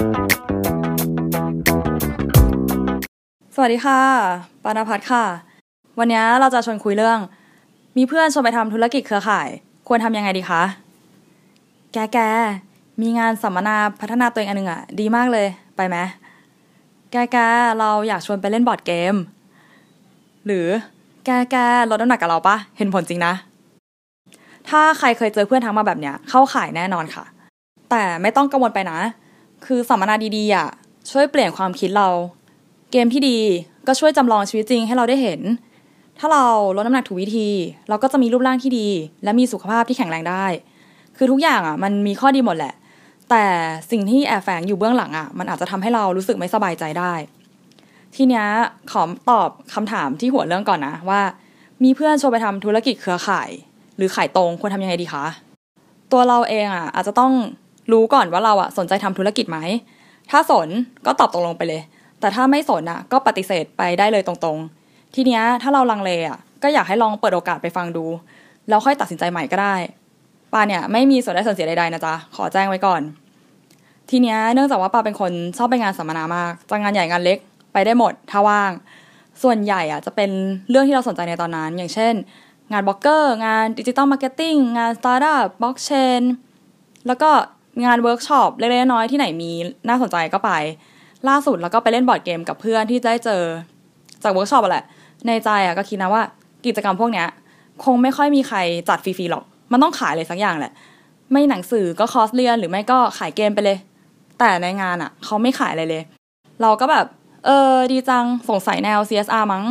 [0.00, 0.02] ส
[3.62, 4.00] วัสดีค่ะ
[4.64, 5.24] ปานาพัฒค่ะ
[5.98, 7.18] วันนี้เราจะชวนคุยเรื่อง
[7.96, 9.48] มีเพื่อนชวนไปทำธุรกิจเครือข่าย
[9.88, 10.62] ควรทำยังไงดีคะ
[11.92, 12.18] แกแก
[13.02, 15.96] มีงานสัมมนาพัฒนาตัวเองอันหนึ่งอะดีมากเลย ไปไหม
[17.10, 17.36] แกแก
[17.78, 19.14] เราอยากชวนไปเล่นบอร์ดเกม
[20.46, 20.66] หรือ
[21.24, 21.56] แกแก
[21.90, 23.32] ลดน้ำหนักกับเราปะเห็นผลจริงนะ
[24.68, 27.24] ถ้าใครเคยเจอเพื่อนทักมาแบบเนี้ยเข้าข่ายแน่นอนค่ะ
[27.90, 28.98] แต่ไม่ต้องกังวลไปนะ
[29.66, 30.68] คือสัมมนาดีๆอะ
[31.10, 32.08] ช่วยเปลี่ยนความคิดเรา
[32.90, 33.38] เกมที่ดี
[33.86, 35.40] ก็ช่วยจำลองชีวิตจริงให้เราได้เห็น
[36.18, 36.44] ถ้าเรา
[36.76, 37.48] ลดน้ำหนักถูกวิธี
[37.88, 38.88] เราก็จะมีรูปร่างที่ดี
[39.24, 40.46] และมีสุขภาพที่แข็งแรงได้
[41.16, 42.74] คือทุกอย่างอะมันมีข้อดีหมดแหละ
[43.30, 43.44] แต่
[43.90, 47.12] สิ่งที่แอบแฝงอยู่เบื้องหลังอะมันอาจจะทำให้เรารู้สึกไม่สบายใจได้
[48.16, 48.46] ทีเนี้ย
[48.92, 51.20] ขอตอบคำถามที่หัวเรื่องก่อนนะว่า
[51.84, 53.50] มีเพื่อนชวนไปทำธุรกิจเครือข่าย
[53.96, 55.24] หรือขายตรงควรทำยังไงดีคะ
[56.12, 57.32] ตัวเราเองอะอาจจะต้อง
[57.92, 59.58] รู้ก่อนว่าเราอะสนใจทำธุรกิจไหม
[60.30, 60.68] ถ้าสน
[61.06, 61.82] ก็ตอบตกลงไปเลย
[62.20, 68.04] แต่ถ้าไม่สนอะก็ปฏิเสธไปได้เลยตรงๆ ทีเนี้ยถ้าเราลังเลอะก็อยากให้ลองเปิดโอกาสไปฟังดู
[68.68, 69.74] แล้วค่อยตัดสินใจใหม่ก็ได้
[70.52, 73.00] ปาเนี่ยไม่มีส่วนได้ส่วนเสียใดๆนะจ๊ะ ขอแจ้งไว้ก่อน
[74.10, 77.38] ทีเนี้ยเนื่องจากว่าปาเป็นคนชอบไปงานสัมมนามากจะงานใหญ่งานเล็ก
[77.72, 78.70] ไปได้หมดถ้าว่าง
[79.42, 80.30] ส่วนใหญ่อะจะเป็น
[80.70, 82.14] เรื่องที่เราสนใจในตอนนั้น อย่างเช่น
[82.72, 86.20] งานบล็อกเกอร์ งาน digital marketing งานสตาร์ทอัพบล็อกเชน
[87.06, 87.30] แล้วก็
[87.84, 89.52] งานเวิร์กช็อปเล็กๆน้อยๆที่ไหนมี
[89.88, 90.50] น่าสนใจก็ไป
[91.28, 93.42] ล่าสุดแล้วก็ไปเล่นบอร์ดเกมกับเพื่อนที่ได้เจอ
[94.22, 94.84] จากเวิร์กช็อปแหละ
[95.26, 96.22] ในใจอะก็คิดนะว่า
[96.66, 97.26] กิจกรรมพวกเนี้ย
[97.84, 100.72] คงไม่ค่อยมีใครจัดฟรีๆหรอก มันต้องขายเลยสักอย่างแหละ
[101.32, 103.78] ไม่หนังสือก็คอร์สเรียนหรือไม่ก็ขายเกมไปเลย
[104.38, 106.02] แต่ในงานอะ เขาไม่ขายอะไรเลย
[106.62, 107.06] เราก็แบบ
[107.46, 109.64] เออดีจังสงสัยแนว CSR มั้ง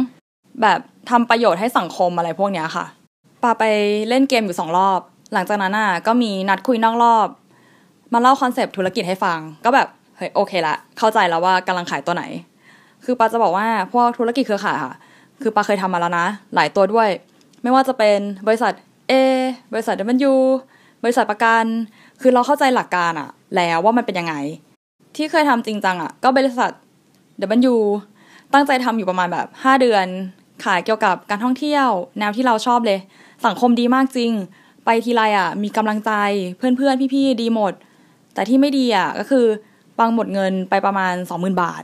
[0.62, 0.80] แบบ
[1.10, 2.86] ทำประโยชน์ให้สังคมอะไรพวกเนี้ยค่ะ
[3.44, 3.64] ปาไป
[4.10, 5.00] เล่นเกมอยู่สองรอบ
[5.34, 7.28] หลังจากนั้นอะก็มีนัดคุยนอกรอบ
[8.14, 12.24] มาเล่าคอนเซปต์ธุรกิจให้ฟัง ก็แบบเฮ้ยโอเคละ เข้าใจแล้วว่ากำลังขายตัวไหน
[13.04, 14.94] คือปาจะบอกว่าพวกธุรกิจเครือข่ายค่ะ
[15.42, 17.10] คือปาเคยทำมาแล้วนะ หลายตัวด้วย
[17.64, 18.74] ไม่ว่าจะเป็นบริษัท
[19.12, 19.14] A
[19.74, 19.96] บริษัท
[20.30, 20.34] W
[21.04, 21.66] บริษัทประกัน
[22.22, 24.36] คือเราเข้าใจหลักการอะแล้วว่ามันเป็นยังไง
[25.16, 26.72] ที่เคยทำจริงจังอะก็บริษัท
[27.72, 27.76] W
[28.54, 30.06] ตั้งใจทำอยู่ประมาณแบบ 5 เดือน
[30.64, 31.88] ขายเกี่ยวกับการท่องเที่ยว
[32.20, 33.00] แนวที่เราชอบเลย
[33.46, 34.32] สังคมดีมากจริง
[34.86, 36.12] ไปทีไรอะมีกำลังใจ
[36.58, 37.74] เพื่อนๆพี่ๆดีหมด
[38.34, 39.46] แต่ที่ไม่ดีอะก็คือ
[39.98, 41.84] ปังหมดเงินไปประมาณ 20,000 บาท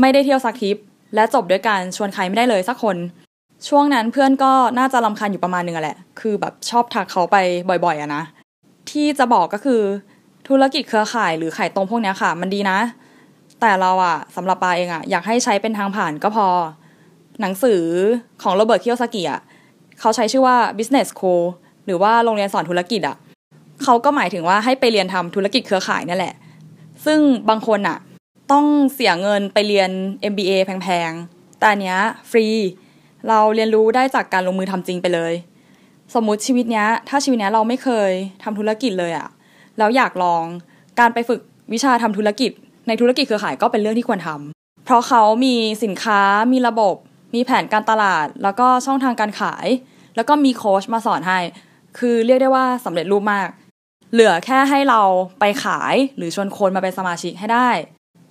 [0.00, 0.76] ไม่ได้เที่ยวสักทริป
[1.14, 2.96] และจบด้วยการชวนใครไม่ได้เลยสักคน
[3.68, 7.36] ช่วงนั้นเพื่อนก็น่าจะลำคาญอยู่ประมาณนึงแหละ คือแบบชอบทักเขาไป
[7.68, 8.22] บ่อยๆอะนะ
[8.90, 9.80] ที่จะบอกก็คือ
[10.48, 12.78] ธุรกิจเครือข่ายหรือขายตรงพวกนี้ค่ะ มันดีนะ
[13.60, 16.46] แต่เราอะสำหรับปาเองอะอยากให้ใช้เป็นทางผ่านก็พอ
[17.40, 17.82] หนังสือ
[18.42, 19.40] ของโรเบิร์ตเคิโยซากิอะ
[20.00, 21.42] เขาใช้ชื่อว่า business school
[21.84, 23.16] หรือว่าโรงเรียนสอนธุรกิจอะ
[23.84, 26.34] เขาก็หมายถึงว่าให้ไปเรียนทำธุรกิจเครือข่ายนั่นแหละ
[27.04, 27.98] ซึ่งบางคนอะ
[28.52, 29.90] ต้องเสียเงินไปเรียน
[30.32, 31.98] MBA แพงๆ แต่อันเนี้ย
[32.30, 32.46] ฟรี
[33.28, 35.32] เราเรียนรู้ได้จากการลงมือทำจริงไปเลย
[36.14, 38.10] สมมุติชีวิตเนี้ย ถ้าชีวิตเนี้ยเราไม่เคย
[38.44, 39.28] ทำธุรกิจเลยอะ
[39.78, 40.44] แล้วอยากลอง
[41.00, 41.40] การไปฝึก
[41.72, 42.50] วิชาทำธุรกิจ
[42.88, 45.54] ในธุรกิจเครือข่ายก็เป็นเรื่องที่ควรทำเพราะเขามี
[45.84, 46.20] สินค้า
[46.52, 46.94] มีระบบ
[47.34, 49.66] มีแผนการตลาด แล้วก็ช่องทางการขาย
[50.16, 51.38] แล้วก็มีโค้ชมาสอนให้
[51.98, 53.48] คือเรียกได้ว่าสำเร็จรูปมาก
[54.12, 55.00] เหลือแค่ให้เรา
[55.40, 57.68] ไปขายหรือชวนคนมาเป็นสมาชิกให้ได้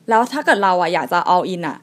[0.09, 1.78] แล้วถ้าเกิดเราอะอยากจะ all in อะ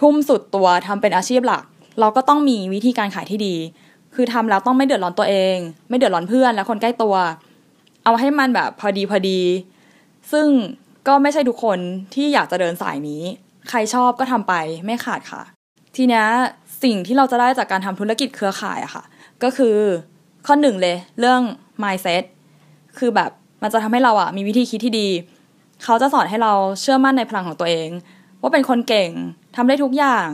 [0.00, 1.62] ทุ่มสุดตัวทำเป็นอาชีพหลัก
[2.00, 3.54] เราก็ต้องมีวิธีการขายที่ดี
[4.14, 5.56] คือทำแล้วต้องไม่เดือดร้อนตัวเอง
[5.88, 7.14] ไม่เดือดร้อนเพื่อนและคนใกล้ตัว
[8.04, 9.40] เอาให้มันแบบพอดีพอดี
[10.32, 10.46] ซึ่ง
[11.08, 11.78] ก็ไม่ใช่ทุกคน
[12.14, 13.22] ที่อยากจะเดินสายนี้
[13.68, 15.42] ใครชอบก็ทำไปไม่ขาดค่ะ
[15.96, 16.24] ทีนี้
[16.82, 19.04] สิ่งที่เราจะได้จากการทำธุรกิจเครือข่ายอะค่ะ
[19.42, 19.76] ก็คือ
[20.46, 21.40] ข้อหนึ่งเลย เรื่อง
[21.82, 22.24] mindset
[22.98, 23.30] คือแบบ
[23.62, 25.08] มันจะทำให้เราอะมีวิธีคิดที่ดี
[25.84, 27.88] เขาจะสอนให้เราเชื่อมั่นในพลังของตัวเอง
[28.40, 29.10] ว่าเป็นคนเก่ง
[29.56, 30.28] ทำได้ทุกอย่าง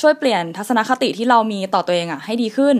[0.00, 2.76] ช่วยเปลี่ยนทัศนคติที่เรามีต่อตัวเองอะให้ดีขึ้น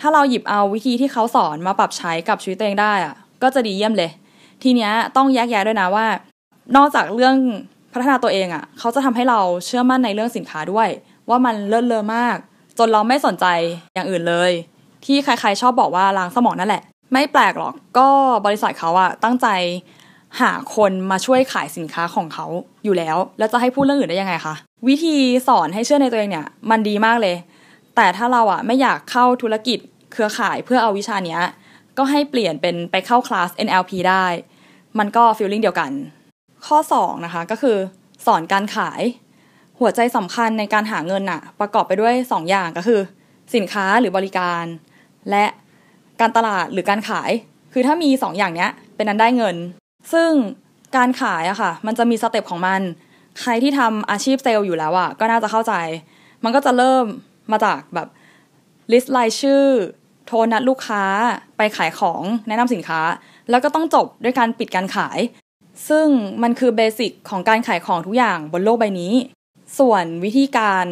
[0.00, 4.10] ถ้าเราหยิบเอาวิธีที่เขาสอนมาปรับใช้กับชีวิตตัวเองได้อะก็จะดีเยี่ยมเลย
[4.62, 6.06] ทีเนี้ยต้องแยกแยะด้วยนะว่า
[6.76, 7.36] นอกจากเรื่อง
[7.92, 10.88] พัฒนาตัวเองอะเขาจะทำให้เราเชื่อมั่นในเรื่องสินค้าด้วย
[11.28, 12.36] ว่ามันเลิศเลอมาก
[12.78, 13.46] จนเราไม่สนใจ
[13.94, 14.52] อย่างอื่นเลย
[15.04, 16.82] ที่ใครๆชอบบอกว่าล้างสมองนั่นแหละ
[17.12, 18.08] ไม่แปลกหรอกก็
[18.46, 19.48] บริษัทเขาอะตั้งใจ
[20.40, 22.46] หาคนมาช่วยขายสินค้าของเขา
[22.84, 24.54] อยู่แล้ว แล้วจะให้พูดเรื่องอื่นได้ยังไงคะ
[24.88, 25.16] วิธี
[25.48, 27.36] สอนให้เชื่อในตัวเองเนี่ย มันดีมากเลย
[27.96, 29.78] แต่ถ้าเราอะไม่อยากเข้าธุรกิจ
[30.12, 31.40] เครือข่ายเพื่อเอาวิชาเนี้ย
[31.98, 34.24] ก็ให้เปลี่ยนเป็นไปเข้าคลาส NLP ได้
[34.98, 35.90] มันก็ฟีลลิ่งเดียวกัน
[36.66, 37.76] ข้อ 2 นะคะก็คือ
[38.26, 39.02] สอนการขาย
[39.78, 43.00] หัวใจสำคัญในการหาเงินน่ะ ประกอบไปด้วย 2อย่างก็คือ
[43.54, 44.64] สินค้าหรือบริการ
[45.30, 45.44] และ
[46.20, 47.30] การตลาดหรือการขาย
[47.72, 49.56] คือถ้ามี 2 อย่างเนี้ยเป็นอันได้เงิน
[50.12, 50.30] ซึ่ง
[50.96, 52.80] การขายอะค่ะ มันจะมี step ของมัน
[53.40, 55.74] ใครที่ทำอาชีพเซลล์อยู่แล้วอะก็น่าจะเข้าใจ
[56.44, 57.04] มันก็จะเริ่ม
[57.52, 58.08] มาจากแบบ
[58.92, 59.64] list รายชื่อ
[60.26, 61.02] โทรนัดลูกค้า
[61.56, 63.00] ไปขายของแนะนำสินค้า
[63.50, 65.18] แล้วก็ต้องจบด้วยการปิดการขาย
[65.88, 66.06] ซึ่ง
[66.42, 69.12] มันคือเบสิกของการขายของทุกอย่างบนโลกใบนี้
[69.78, 70.86] ส่วนวิธีการ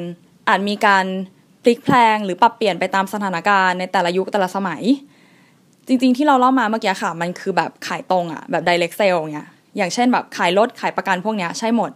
[0.49, 1.05] อาจมีการ
[1.63, 4.83] พลิกแพลงหรือปรับเปลี่ยนไปตามสถานการณ์ในแต่ละยุคแต่ละสมัย
[5.87, 11.91] จริง ๆ ที่เราเล่ามาเมื่อกี้ค่ะ มันคือแบบขายตรงอะแบบ direct sale เงี้ยอย่างเช่นแบบขายรถขายประกันพวกเนี้ยใช่หมด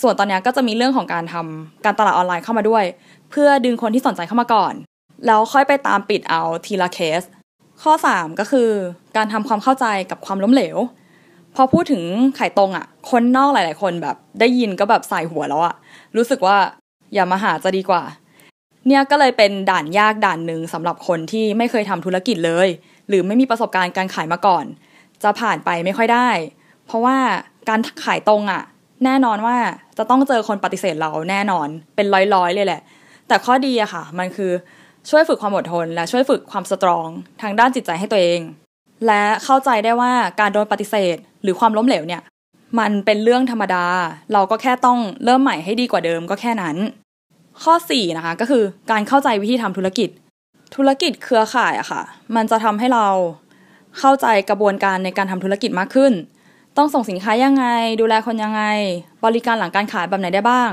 [0.00, 2.84] ส่วนตอนนี้ก็จะมีเรื่องของการทำการตลาดออนไลน์เข้ามาด้วย
[3.30, 4.74] เพื่อดึงคนที่สนใจเข้ามาก่อน
[5.26, 7.22] แล้วค่อยไปตามปิดเอาทีละเคส
[7.82, 8.68] ข้อ 3 ก็คือ
[9.16, 10.78] การทำความเข้าใจกับความล้มเหลว
[11.54, 12.02] พอพูดถึง
[12.38, 15.74] ขายตรงอะคนนอกหลาย ๆ คนแบบได้ยินก็แบบใส่หัวแล้วอะ
[16.16, 16.56] รู้สึกว่า
[17.14, 18.02] อย่ามาหาจะดีกว่า
[18.86, 22.68] เนี่ยก็เลยเป็นด่านยากด่านหนึ่งสำหรับคนที่ไม่เคยทำธุรกิจเลย
[23.08, 24.64] หรือไม่มีประสบการณ์การขายมาก่อน
[25.22, 26.28] จะผ่านไปไม่ค่อยได้
[26.86, 27.16] เพราะว่า
[27.68, 28.62] การขายตรงอะ
[29.04, 29.56] แน่นอนว่า
[29.98, 32.80] จะต้องเจอคนปฏิเสธเราแน่นอนเป็นร้อยๆเลยแหละ
[33.28, 34.52] แต่ข้อดีอะค่ะ มันคือ
[35.10, 37.08] ช่วยฝึกความอดทน และช่วยฝึกความสตรอง
[37.42, 38.40] ทางด้านจิตใจให้ตัวเอง
[39.06, 42.22] และเข้าใจได้ว่าการโดนปฏิเสธ หรือความล้มเหลวเนี่ย
[42.78, 43.84] มันเป็นเรื่องธรรมดา
[44.32, 46.76] เราก็แค่ต้องเริ่มใหม่ให้ดีกว่าเดิมก็แค่นั้น
[47.64, 50.08] ข้อ4นะคะก็คือการเข้าใจวิธีทำธุรกิจ
[50.74, 52.02] ธุรกิจเครือข่ายอะค่ะ
[52.36, 53.06] มันจะทำให้เรา
[53.98, 56.12] เข้าใจกระบวนการในการทำธุรกิจมากขึ้น
[56.76, 57.66] ต้องส่งสินค้ายังไง
[58.00, 58.62] ดูแลคนยังไง
[59.24, 60.70] บริการหลังการขายแบบไหนได้บ้าง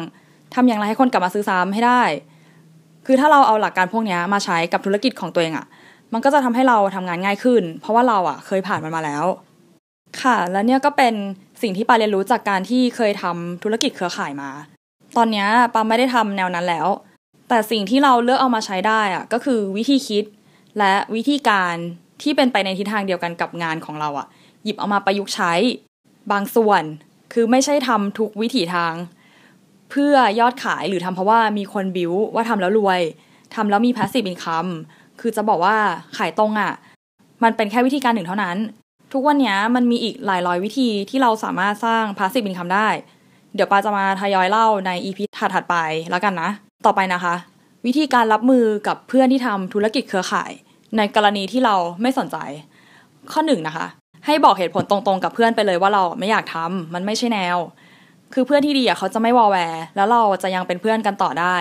[0.56, 2.02] ทำอย่างไรให้คนกลับมาซื้อซ้ำให้ได้
[3.06, 5.66] คือถ้าเราเอาหลักการพวกนี้มาใช้กับธุรกิจของตัวเองอะ
[6.14, 9.26] มันก็จะทำให้เราทำงานง่ายขึ้น เพราะว่าเราอะเคยผ่านมันมาแล้ว
[10.22, 11.14] ค่ะ แล้วเนี่ยก็เป็น
[11.62, 14.50] สิ่งที่ปาเรียนรู้จากการที่เคยทำธุรกิจเครือข่ายมา
[15.18, 16.88] ตอนนี้ปาไม่ได้ทำแนวนั้นแล้ว
[17.50, 20.26] แต่สิ่งที่เราเลือกเอามาใช้ได้อะก็คือวิธีคิด
[20.78, 21.76] และวิธีการ
[22.22, 24.28] ที่เป็นไปในทิศทางเดียวกันกับงานของเราอะ
[24.64, 25.54] หยิบเอามาประยุกต์ใช้
[26.32, 26.84] บางส่วน
[27.34, 28.94] คือไม่ใช่ทำทุกวิถีทาง
[29.92, 33.02] เพื่อยอดขายหรือทำเพราะว่ามีคนบิวว่าทำแล้วรวย
[33.56, 34.72] ทำแล้วมี passive income
[35.20, 35.78] คือจะบอกว่า
[36.18, 36.74] ขายตรงอะ่ะ
[37.44, 38.58] มันเป็นแค่วิธีการหนึ่งเท่านั้น
[39.14, 42.88] ทุกวันนี้มันมีอีกหลายร้อยวิธีที่เราสามารถสร้าง passive income ได้
[43.56, 45.76] เดี๋ยวปาจะมาทยอยเล่าใน EP ถัดๆไป
[46.12, 46.50] แล้วกันนะ
[46.86, 47.36] ต่อไปนะคะ
[47.86, 50.52] วิธีการรับมือกับเพื่อนที่ทำธุรกิจเครือข่าย
[50.98, 52.38] ในกรณีที่เราไม่สนใจ
[53.32, 53.86] ข้อหนึ่งนะคะ
[54.26, 57.58] ให้บอกเหตุผลตรงๆ กับเพื่อนไปเลยว่าเราไม่อยากทำมันไม่ใช่แนว
[58.34, 61.56] คือเพื่อนที่ดีอะเขาจะไม่วอแวร์แล้วเราจะยังเป็นเพื่อนกันต่อได้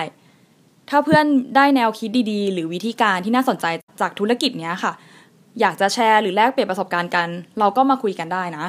[0.89, 1.25] ถ้าเพื่อน
[1.55, 3.65] ได้แนวคิดดีๆ หรือวิธีการที่น่าสนใจ
[4.01, 4.93] จากธุรกิจเนี้ยค่ะ
[5.59, 7.27] อยากจะแชร์หรือแลกเปลี่ยนประสบการณ์กัน
[7.59, 8.65] เราก็มาคุยกันได้นะ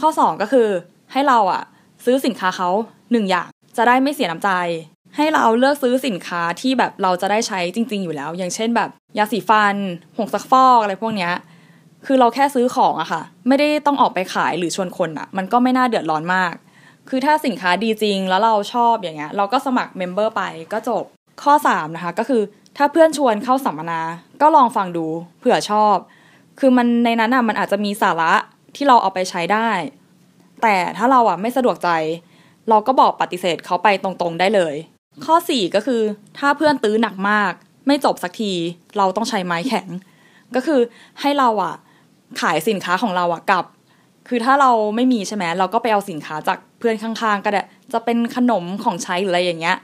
[0.00, 0.68] ข้อ 2 ก็คือ
[1.12, 1.62] ให้เราอะ
[2.04, 2.68] ซื้อสินค้าเขา
[3.12, 4.50] หนึ่งอย่างจะได้ไม่เสียน้ำใจ
[5.18, 9.76] ให้เราเลือกซื้อสินค้าที่แบบเราจะได้ใช้จริง ๆ อยู่แล้ว อย่างเช่นแบบยาสีฟัน
[10.16, 11.32] ผงซักฟอกอะไรพวกเนี้ย
[12.06, 16.54] คือเราแค่ซื้อของอะค่ะ ไม่ได้ต้องออกไปขายหรือชวนคนอะมันก็ไม่น่าเดือดร้อนมาก
[17.08, 20.42] คือถ้าสินค้าดีจริงแล้วเราชอบอย่างเงี้ย เราก็สมัครเมมเบอร์ไป
[20.72, 21.04] ก็จบ
[21.42, 22.42] ข้อ 3 นะคะ ก็คือ
[22.76, 24.00] ถ้าเพื่อนชวนเข้าสัมมนา
[24.40, 25.06] ก็ลองฟังดู
[25.38, 25.96] เผื่อชอบ
[26.60, 28.32] คือมันในนั้นอะมันอาจจะมีสาระ
[28.76, 29.68] ที่เราเอาไปใช้ได้
[30.62, 31.90] แต่ถ้าเราอะไม่สะดวกใจ
[32.68, 34.74] เราก็บอกปฏิเสธเขาไปตรงๆได้เลย
[35.26, 36.02] ข้อ4ก็คือ
[36.38, 37.52] ถ้าเพื่อนตื้อหนักมาก
[37.86, 38.52] ไม่จบสักที
[38.96, 39.88] เราต้องใช้ไม้แข็ง
[40.54, 40.80] ก็คือ
[41.20, 41.74] ให้เราอะ
[42.40, 43.64] ขายสินค้าของเราอะกับ
[44.28, 47.62] คือถ้าเราไม่มีใช่ไหมเราก็ไปเอาสินค้าจากเพื่อนข้างๆ ก็ได้
[47.92, 49.76] จะเป็นขนมของใช้หรืออะไรอย่างเงี้ย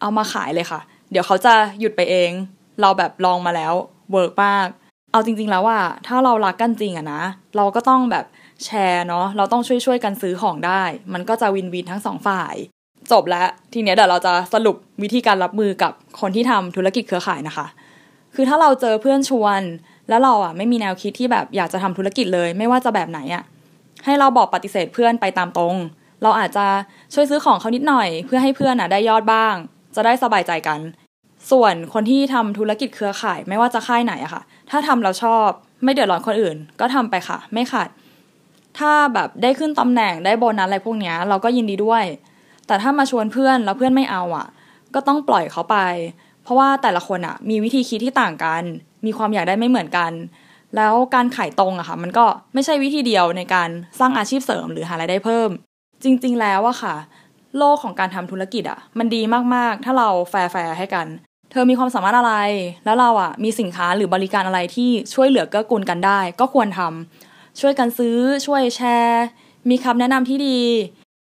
[0.00, 0.80] เอามาขายเลยค่ะ
[1.10, 2.30] เดี๋ยวเขาจะหยุดไปเอง
[2.80, 3.72] เราแบบลองมาแล้ว
[4.12, 4.66] work มาก
[5.12, 7.22] เอาจริง ๆ แล้วว่าถ้าเรารักกันจริงอะนะ
[7.56, 8.24] เราก็ต้องแบบ
[8.64, 10.82] แชร์เนาะเราต้องช่วยๆกันซื้อของได้
[11.12, 12.54] มันก็จะวินวินทั้งสองฝ่าย
[13.12, 17.66] จบแล้วทีเนี้ยเดี๋ยวเราจะสรุปวิธีการรับมือกับคนที่ทำธุรกิจเครือข่ายนะคะ
[18.34, 19.60] คือถ้าเราเจอเพื่อนชวน
[20.08, 23.42] แล้วเราอะไม่มีแนวคิดที่แบบอยากจะทำธุรกิจเลย ไม่ว่าจะแบบไหนอะ
[24.04, 25.76] ให้เราบอกปฏิเสธเพื่อนไปตามตรง
[26.22, 26.66] เราอาจจะ
[27.14, 29.54] ช่วยซื้อของเขานิดหน่อย เพื่อให้เพื่อนอะได้ยอดบ้าง
[29.94, 30.80] จะได้สบายใจกัน
[31.50, 35.48] ส่วนคนที่ทำธุรกิจเครือข่าย ไม่ว่าจะค่ายไหนอะค่ะ ถ้าทำแล้วชอบ
[35.84, 37.88] ไม่เดือดร้อนคนอื่น ก็ทำไปค่ะ ไม่ขาด
[38.78, 42.04] ถ้าแบบได้ขึ้นตำแหน่งได้โบนัสอะไรพวกเนี้ยเราก็ยินดีด้วย
[42.66, 44.46] แต่ถ้ามาชวนเพื่อนแล้วเพื่อนไม่เอาอะ
[44.94, 45.76] ก็ต้องปล่อยเขาไป
[46.42, 48.62] เพราะว่าแต่ละคนอะ มีวิธีคิดที่ต่างกัน
[49.06, 50.12] มีความอยากได้ไม่เหมือนกัน
[50.76, 53.68] แล้วการขายตรงอะค่ะ มันก็ไม่ใช่วิธีเดียวในการ
[54.00, 55.50] สร้างอาชีพเสริมหรือหารายได้เพิ่ม
[56.04, 56.94] จริง ๆ แล้วอะค่ะ
[57.58, 59.22] โลกของการทำธุรกิจอะมันดี
[59.54, 61.06] มากๆ ถ้าเราแฟร์ๆให้กัน
[61.50, 62.34] เธอมีความสามารถอะไร
[62.84, 68.16] แล้วเราอะมีสินค้าหรือบริการอะไรที่ช่วยเหลือเกื้อกูลกันได้ ก็ควรทำช่วยกันซื้อ
[68.46, 69.24] ช่วยแชร์
[69.70, 70.58] มีคำแนะนำที่ดี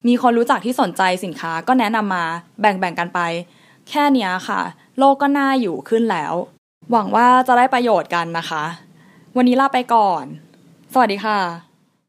[0.07, 2.25] มีคนรู้จักที่สนใจสินค้าก็แนะนำมา
[2.61, 3.19] แบ่งๆกันไป
[3.89, 4.61] แค่นี้ค่ะ
[4.97, 6.33] โลกก็น่าอยู่ขึ้นแล้ว
[6.91, 8.63] หวังว่าจะได้ประโยชน์กันนะคะ
[9.37, 10.23] วันนี้ลาไปก่อน
[10.93, 11.68] สวัสดีค่ะ